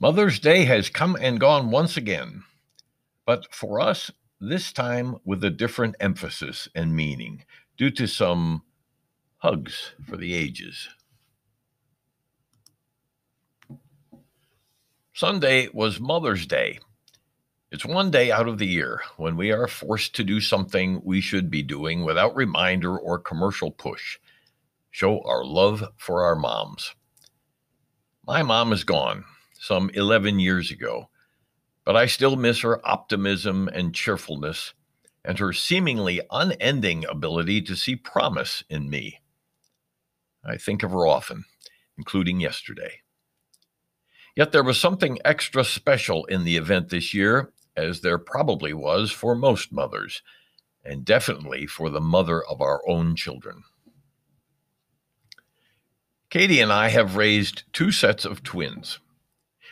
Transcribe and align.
Mother's 0.00 0.38
Day 0.38 0.64
has 0.64 0.90
come 0.90 1.16
and 1.20 1.40
gone 1.40 1.72
once 1.72 1.96
again, 1.96 2.44
but 3.26 3.52
for 3.52 3.80
us, 3.80 4.12
this 4.40 4.72
time 4.72 5.16
with 5.24 5.42
a 5.42 5.50
different 5.50 5.96
emphasis 5.98 6.68
and 6.72 6.94
meaning 6.94 7.44
due 7.76 7.90
to 7.90 8.06
some 8.06 8.62
hugs 9.38 9.94
for 10.08 10.16
the 10.16 10.34
ages. 10.34 10.88
Sunday 15.12 15.66
was 15.72 15.98
Mother's 15.98 16.46
Day. 16.46 16.78
It's 17.72 17.84
one 17.84 18.12
day 18.12 18.30
out 18.30 18.46
of 18.46 18.58
the 18.58 18.68
year 18.68 19.02
when 19.16 19.36
we 19.36 19.50
are 19.50 19.66
forced 19.66 20.14
to 20.14 20.22
do 20.22 20.40
something 20.40 21.00
we 21.02 21.20
should 21.20 21.50
be 21.50 21.64
doing 21.64 22.04
without 22.04 22.36
reminder 22.36 22.96
or 22.96 23.18
commercial 23.18 23.72
push. 23.72 24.20
Show 24.92 25.22
our 25.22 25.44
love 25.44 25.88
for 25.96 26.22
our 26.22 26.36
moms. 26.36 26.94
My 28.24 28.44
mom 28.44 28.72
is 28.72 28.84
gone 28.84 29.24
some 29.58 29.90
11 29.94 30.38
years 30.38 30.70
ago, 30.70 31.10
but 31.84 31.96
I 31.96 32.06
still 32.06 32.36
miss 32.36 32.60
her 32.60 32.86
optimism 32.88 33.68
and 33.68 33.94
cheerfulness 33.94 34.74
and 35.24 35.38
her 35.38 35.52
seemingly 35.52 36.20
unending 36.30 37.04
ability 37.04 37.62
to 37.62 37.76
see 37.76 37.96
promise 37.96 38.64
in 38.70 38.88
me. 38.88 39.20
I 40.44 40.56
think 40.56 40.82
of 40.82 40.92
her 40.92 41.06
often, 41.06 41.44
including 41.96 42.40
yesterday. 42.40 43.00
Yet 44.36 44.52
there 44.52 44.62
was 44.62 44.78
something 44.78 45.18
extra 45.24 45.64
special 45.64 46.24
in 46.26 46.44
the 46.44 46.56
event 46.56 46.88
this 46.88 47.12
year, 47.12 47.52
as 47.76 48.00
there 48.00 48.18
probably 48.18 48.72
was 48.72 49.10
for 49.10 49.34
most 49.34 49.72
mothers, 49.72 50.22
and 50.84 51.04
definitely 51.04 51.66
for 51.66 51.90
the 51.90 52.00
mother 52.00 52.42
of 52.44 52.60
our 52.60 52.80
own 52.88 53.16
children. 53.16 53.64
Katie 56.30 56.60
and 56.60 56.72
I 56.72 56.88
have 56.88 57.16
raised 57.16 57.64
two 57.72 57.90
sets 57.90 58.24
of 58.24 58.42
twins. 58.42 58.98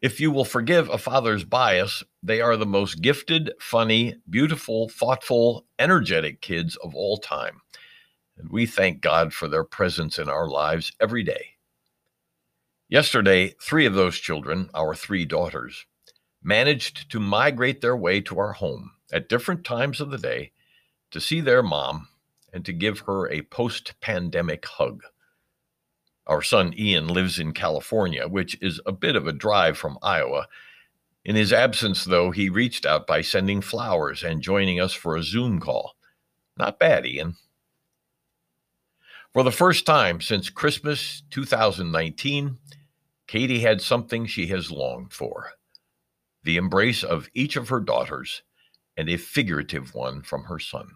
If 0.00 0.18
you 0.18 0.30
will 0.30 0.46
forgive 0.46 0.88
a 0.88 0.96
father's 0.96 1.44
bias, 1.44 2.02
they 2.22 2.40
are 2.40 2.56
the 2.56 2.64
most 2.64 3.02
gifted, 3.02 3.52
funny, 3.60 4.16
beautiful, 4.28 4.88
thoughtful, 4.88 5.66
energetic 5.78 6.40
kids 6.40 6.76
of 6.76 6.94
all 6.94 7.18
time. 7.18 7.60
And 8.38 8.50
we 8.50 8.64
thank 8.64 9.02
God 9.02 9.34
for 9.34 9.46
their 9.46 9.64
presence 9.64 10.18
in 10.18 10.30
our 10.30 10.48
lives 10.48 10.92
every 11.00 11.22
day. 11.22 11.56
Yesterday, 12.88 13.54
three 13.60 13.84
of 13.84 13.92
those 13.92 14.16
children, 14.16 14.70
our 14.72 14.94
three 14.94 15.26
daughters, 15.26 15.84
managed 16.42 17.10
to 17.10 17.20
migrate 17.20 17.82
their 17.82 17.96
way 17.96 18.22
to 18.22 18.38
our 18.38 18.54
home 18.54 18.92
at 19.12 19.28
different 19.28 19.64
times 19.64 20.00
of 20.00 20.10
the 20.10 20.18
day 20.18 20.52
to 21.10 21.20
see 21.20 21.42
their 21.42 21.62
mom 21.62 22.08
and 22.54 22.64
to 22.64 22.72
give 22.72 23.00
her 23.00 23.28
a 23.28 23.42
post 23.42 23.94
pandemic 24.00 24.64
hug. 24.64 25.02
Our 26.26 26.42
son 26.42 26.74
Ian 26.78 27.08
lives 27.08 27.38
in 27.38 27.52
California, 27.52 28.28
which 28.28 28.56
is 28.62 28.80
a 28.86 28.92
bit 28.92 29.16
of 29.16 29.26
a 29.26 29.32
drive 29.32 29.76
from 29.76 29.98
Iowa. 30.02 30.46
In 31.24 31.36
his 31.36 31.52
absence, 31.52 32.04
though, 32.04 32.30
he 32.30 32.48
reached 32.48 32.86
out 32.86 33.06
by 33.06 33.20
sending 33.20 33.60
flowers 33.60 34.22
and 34.22 34.42
joining 34.42 34.80
us 34.80 34.92
for 34.92 35.16
a 35.16 35.22
Zoom 35.22 35.60
call. 35.60 35.96
Not 36.56 36.78
bad, 36.78 37.06
Ian. 37.06 37.36
For 39.32 39.42
the 39.42 39.52
first 39.52 39.86
time 39.86 40.20
since 40.20 40.50
Christmas 40.50 41.22
2019, 41.30 42.58
Katie 43.26 43.60
had 43.60 43.80
something 43.80 44.26
she 44.26 44.48
has 44.48 44.72
longed 44.72 45.12
for 45.12 45.52
the 46.42 46.56
embrace 46.56 47.04
of 47.04 47.28
each 47.34 47.56
of 47.56 47.68
her 47.68 47.80
daughters 47.80 48.42
and 48.96 49.08
a 49.08 49.16
figurative 49.16 49.94
one 49.94 50.22
from 50.22 50.44
her 50.44 50.58
son. 50.58 50.90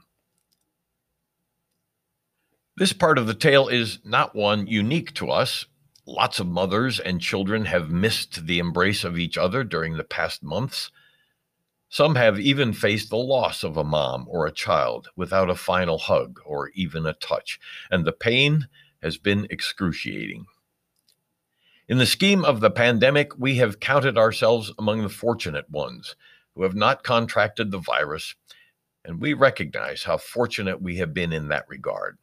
This 2.76 2.92
part 2.92 3.18
of 3.18 3.28
the 3.28 3.34
tale 3.34 3.68
is 3.68 4.00
not 4.04 4.34
one 4.34 4.66
unique 4.66 5.14
to 5.14 5.30
us. 5.30 5.66
Lots 6.06 6.40
of 6.40 6.48
mothers 6.48 6.98
and 6.98 7.20
children 7.20 7.66
have 7.66 7.88
missed 7.88 8.46
the 8.46 8.58
embrace 8.58 9.04
of 9.04 9.16
each 9.16 9.38
other 9.38 9.62
during 9.62 9.96
the 9.96 10.02
past 10.02 10.42
months. 10.42 10.90
Some 11.88 12.16
have 12.16 12.40
even 12.40 12.72
faced 12.72 13.10
the 13.10 13.16
loss 13.16 13.62
of 13.62 13.76
a 13.76 13.84
mom 13.84 14.26
or 14.28 14.44
a 14.44 14.52
child 14.52 15.06
without 15.14 15.48
a 15.48 15.54
final 15.54 15.98
hug 15.98 16.40
or 16.44 16.70
even 16.70 17.06
a 17.06 17.14
touch, 17.14 17.60
and 17.92 18.04
the 18.04 18.12
pain 18.12 18.66
has 19.00 19.18
been 19.18 19.46
excruciating. 19.50 20.46
In 21.86 21.98
the 21.98 22.06
scheme 22.06 22.44
of 22.44 22.58
the 22.58 22.72
pandemic, 22.72 23.38
we 23.38 23.58
have 23.58 23.78
counted 23.78 24.18
ourselves 24.18 24.72
among 24.80 25.02
the 25.02 25.08
fortunate 25.08 25.70
ones 25.70 26.16
who 26.56 26.64
have 26.64 26.74
not 26.74 27.04
contracted 27.04 27.70
the 27.70 27.78
virus, 27.78 28.34
and 29.04 29.20
we 29.20 29.32
recognize 29.32 30.02
how 30.02 30.16
fortunate 30.16 30.82
we 30.82 30.96
have 30.96 31.14
been 31.14 31.32
in 31.32 31.46
that 31.48 31.66
regard. 31.68 32.18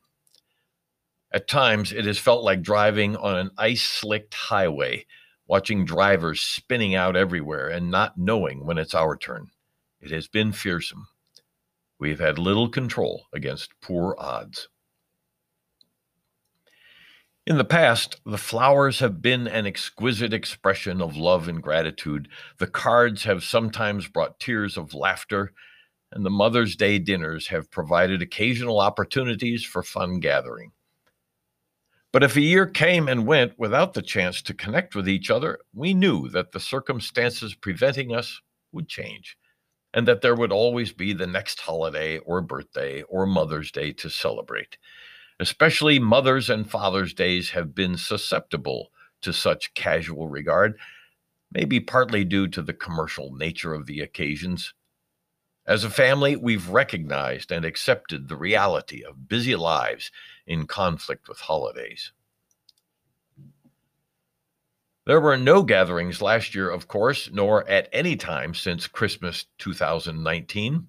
At 1.33 1.47
times, 1.47 1.93
it 1.93 2.05
has 2.05 2.19
felt 2.19 2.43
like 2.43 2.61
driving 2.61 3.15
on 3.15 3.37
an 3.37 3.51
ice 3.57 3.83
slicked 3.83 4.33
highway, 4.33 5.05
watching 5.47 5.85
drivers 5.85 6.41
spinning 6.41 6.93
out 6.93 7.15
everywhere 7.15 7.69
and 7.69 7.89
not 7.89 8.17
knowing 8.17 8.65
when 8.65 8.77
it's 8.77 8.93
our 8.93 9.15
turn. 9.15 9.51
It 10.01 10.11
has 10.11 10.27
been 10.27 10.51
fearsome. 10.51 11.07
We 11.99 12.09
have 12.09 12.19
had 12.19 12.37
little 12.37 12.67
control 12.67 13.27
against 13.31 13.79
poor 13.81 14.15
odds. 14.17 14.67
In 17.47 17.57
the 17.57 17.65
past, 17.65 18.19
the 18.25 18.37
flowers 18.37 18.99
have 18.99 19.21
been 19.21 19.47
an 19.47 19.65
exquisite 19.65 20.33
expression 20.33 21.01
of 21.01 21.17
love 21.17 21.47
and 21.47 21.61
gratitude. 21.61 22.27
The 22.57 22.67
cards 22.67 23.23
have 23.23 23.43
sometimes 23.43 24.07
brought 24.07 24.39
tears 24.39 24.77
of 24.77 24.93
laughter, 24.93 25.53
and 26.11 26.25
the 26.25 26.29
Mother's 26.29 26.75
Day 26.75 26.99
dinners 26.99 27.47
have 27.47 27.71
provided 27.71 28.21
occasional 28.21 28.79
opportunities 28.79 29.63
for 29.63 29.81
fun 29.81 30.19
gathering. 30.19 30.71
But 32.13 32.23
if 32.23 32.35
a 32.35 32.41
year 32.41 32.65
came 32.65 33.07
and 33.07 33.25
went 33.25 33.57
without 33.57 33.93
the 33.93 34.01
chance 34.01 34.41
to 34.41 34.53
connect 34.53 34.95
with 34.95 35.07
each 35.07 35.31
other, 35.31 35.59
we 35.73 35.93
knew 35.93 36.27
that 36.29 36.51
the 36.51 36.59
circumstances 36.59 37.55
preventing 37.55 38.13
us 38.13 38.41
would 38.73 38.89
change, 38.89 39.37
and 39.93 40.07
that 40.07 40.21
there 40.21 40.35
would 40.35 40.51
always 40.51 40.91
be 40.91 41.13
the 41.13 41.27
next 41.27 41.61
holiday 41.61 42.17
or 42.19 42.41
birthday 42.41 43.01
or 43.03 43.25
Mother's 43.25 43.71
Day 43.71 43.93
to 43.93 44.09
celebrate. 44.09 44.77
Especially 45.39 45.99
Mother's 45.99 46.49
and 46.49 46.69
Father's 46.69 47.13
Days 47.13 47.51
have 47.51 47.73
been 47.73 47.97
susceptible 47.97 48.91
to 49.21 49.31
such 49.31 49.73
casual 49.73 50.27
regard, 50.27 50.77
maybe 51.53 51.79
partly 51.79 52.25
due 52.25 52.47
to 52.49 52.61
the 52.61 52.73
commercial 52.73 53.33
nature 53.35 53.73
of 53.73 53.85
the 53.85 54.01
occasions. 54.01 54.73
As 55.71 55.85
a 55.85 55.89
family, 55.89 56.35
we've 56.35 56.67
recognized 56.67 57.49
and 57.49 57.63
accepted 57.63 58.27
the 58.27 58.35
reality 58.35 59.05
of 59.05 59.29
busy 59.29 59.55
lives 59.55 60.11
in 60.45 60.67
conflict 60.67 61.29
with 61.29 61.39
holidays. 61.39 62.11
There 65.05 65.21
were 65.21 65.37
no 65.37 65.63
gatherings 65.63 66.21
last 66.21 66.53
year, 66.53 66.69
of 66.69 66.89
course, 66.89 67.29
nor 67.31 67.65
at 67.69 67.87
any 67.93 68.17
time 68.17 68.53
since 68.53 68.85
Christmas 68.85 69.45
2019. 69.59 70.87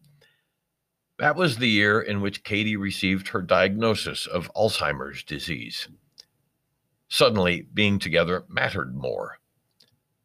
That 1.21 1.37
was 1.37 1.59
the 1.59 1.69
year 1.69 2.01
in 2.01 2.21
which 2.21 2.43
Katie 2.43 2.75
received 2.75 3.29
her 3.29 3.41
diagnosis 3.41 4.27
of 4.27 4.51
Alzheimer's 4.57 5.23
disease. 5.23 5.87
Suddenly, 7.07 7.69
being 7.73 8.01
together 8.01 8.43
mattered 8.49 8.97
more. 8.97 9.39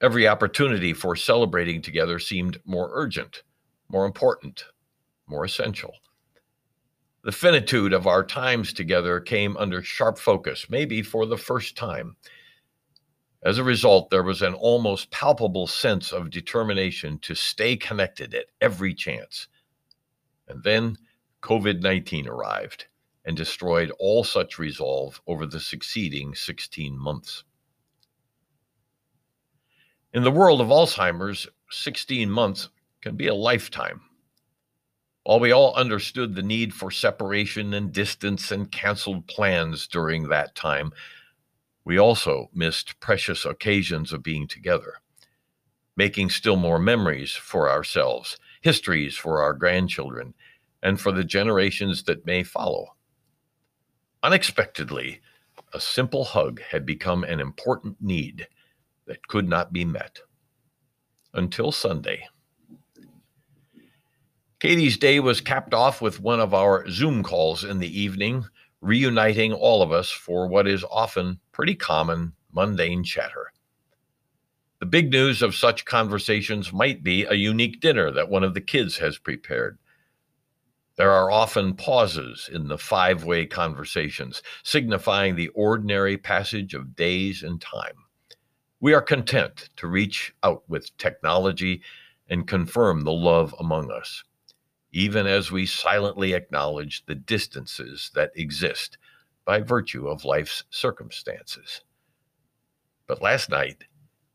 Every 0.01 0.28
opportunity 0.28 0.94
for 0.94 1.16
celebrating 1.16 1.84
together 1.84 2.18
seemed 2.18 2.59
more 2.66 2.89
urgent, 2.91 3.44
more 3.90 4.06
important, 4.06 4.66
more 5.28 5.46
essential. 5.46 5.94
The 7.24 7.31
finitude 7.31 7.94
of 7.94 8.08
our 8.08 8.24
times 8.24 8.72
together 8.72 9.20
came 9.20 9.58
under 9.58 9.84
sharp 9.84 10.18
focus, 10.18 10.68
maybe 10.70 11.02
for 11.02 11.25
the 11.25 11.38
first 11.38 11.75
time. 11.75 12.16
As 13.44 13.58
a 13.58 13.64
result, 13.64 14.09
there 14.09 14.24
was 14.24 14.42
an 14.42 14.53
almost 14.53 15.12
palpable 15.12 15.68
sense 15.68 16.12
of 16.12 16.30
determination 16.30 17.20
to 17.20 17.36
stay 17.36 17.75
connected 17.75 18.34
at 18.34 18.46
every 18.62 18.94
chance. 18.94 19.48
And 20.48 20.64
then 20.64 20.98
COVID 21.42 21.81
19 21.81 22.28
arrived 22.28 22.86
and 23.25 23.36
destroyed 23.36 23.92
all 24.00 24.24
such 24.24 24.58
resolve 24.58 25.22
over 25.28 25.46
the 25.46 25.59
succeeding 25.59 26.34
16 26.34 26.98
months. 26.98 27.44
In 30.13 30.24
the 30.24 30.31
world 30.31 30.62
of 30.62 30.69
Alzheimer's, 30.69 31.48
16 31.69 32.31
months 32.31 32.69
can 33.02 33.16
be 33.16 33.28
a 33.28 33.36
lifetime. 33.36 34.02
While 35.24 35.40
we 35.42 35.52
all 35.52 35.76
understood 35.76 36.36
the 36.36 36.42
need 36.42 36.74
for 36.74 36.90
separation 36.90 37.74
and 37.74 37.92
distance 37.92 38.52
and 38.52 38.72
canceled 38.72 39.28
plans 39.28 39.86
during 39.88 40.30
that 40.30 40.56
time, 40.56 40.94
we 41.84 41.98
also 41.98 42.50
missed 42.54 43.00
precious 43.00 43.46
occasions 43.46 44.14
of 44.14 44.24
being 44.24 44.48
together, 44.48 44.96
making 45.96 46.30
still 46.30 46.56
more 46.56 46.80
memories 46.80 47.34
for 47.34 47.70
ourselves, 47.70 48.38
histories 48.62 49.16
for 49.16 49.42
our 49.42 49.54
grandchildren, 49.54 50.34
and 50.82 51.00
for 51.00 51.12
the 51.12 51.24
generations 51.24 52.04
that 52.04 52.26
may 52.26 52.44
follow. 52.44 52.96
Unexpectedly, 54.24 55.22
a 55.74 55.80
simple 55.80 56.24
hug 56.24 56.62
had 56.72 56.86
become 56.86 57.24
an 57.24 57.40
important 57.40 57.98
need 58.02 58.48
that 59.06 59.28
could 59.28 59.48
not 59.48 59.74
be 59.74 59.86
met. 59.86 60.20
Until 61.34 61.72
Sunday. 61.72 62.28
Katie's 64.59 64.98
day 64.98 65.19
was 65.19 65.39
capped 65.39 65.75
off 65.75 66.01
with 66.01 66.19
one 66.19 66.39
of 66.39 66.51
our 66.51 66.89
Zoom 66.89 67.21
calls 67.21 67.63
in 67.63 67.77
the 67.77 68.00
evening, 68.00 68.44
reuniting 68.81 69.54
all 69.54 69.83
of 69.83 69.92
us 69.92 70.09
for 70.09 70.48
what 70.48 70.68
is 70.68 70.83
often 70.89 71.39
pretty 71.51 71.75
common, 71.75 72.33
mundane 72.51 73.04
chatter. 73.04 73.51
The 74.80 74.88
big 74.88 75.12
news 75.12 75.44
of 75.44 75.54
such 75.54 75.86
conversations 75.86 76.74
might 76.74 77.04
be 77.04 77.24
a 77.25 77.36
unique 77.36 77.81
dinner 77.81 78.09
that 78.09 78.30
one 78.30 78.44
of 78.44 78.56
the 78.56 78.62
kids 78.62 78.98
has 78.98 79.19
prepared. 79.19 79.77
There 80.95 81.12
are 81.12 81.30
often 81.30 81.75
pauses 81.75 82.50
in 82.51 82.68
the 82.68 82.80
five 82.80 83.24
way 83.25 83.45
conversations, 83.45 84.42
signifying 84.63 85.36
the 85.36 85.50
ordinary 85.50 86.18
passage 86.18 86.74
of 86.74 86.95
days 86.95 87.44
and 87.44 87.62
time. 87.62 87.94
We 88.80 88.95
are 88.95 89.01
content 89.03 89.69
to 89.75 89.88
reach 89.88 90.33
out 90.42 90.63
with 90.68 90.98
technology 90.98 91.83
and 92.27 92.48
confirm 92.48 93.01
the 93.01 93.12
love 93.12 93.53
among 93.60 93.92
us, 93.92 94.24
even 94.92 95.28
as 95.28 95.51
we 95.51 95.66
silently 95.66 96.34
acknowledge 96.34 97.06
the 97.06 97.16
distances 97.16 98.12
that 98.16 98.31
exist 98.36 98.98
by 99.45 99.62
virtue 99.62 100.07
of 100.07 100.25
life's 100.25 100.63
circumstances. 100.69 101.81
But 103.07 103.22
last 103.22 103.50
night, 103.50 103.86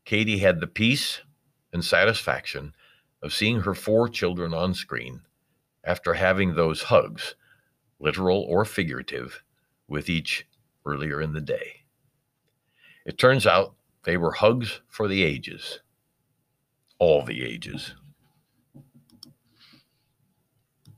Katie 0.05 0.39
had 0.39 0.59
the 0.59 0.67
peace 0.67 1.21
and 1.71 1.83
satisfaction 1.83 2.73
of 3.21 3.33
seeing 3.33 3.61
her 3.61 3.73
four 3.73 4.09
children 4.09 4.53
on 4.53 4.73
screen 4.73 5.21
after 5.83 6.13
having 6.13 6.55
those 6.55 6.83
hugs, 6.83 7.35
literal 7.99 8.41
or 8.49 8.65
figurative, 8.65 9.43
with 9.87 10.09
each 10.09 10.47
earlier 10.85 11.21
in 11.21 11.33
the 11.33 11.41
day. 11.41 11.81
It 13.05 13.17
turns 13.17 13.45
out 13.45 13.75
they 14.03 14.17
were 14.17 14.31
hugs 14.31 14.81
for 14.87 15.07
the 15.07 15.23
ages, 15.23 15.79
all 16.99 17.23
the 17.23 17.43
ages. 17.43 17.93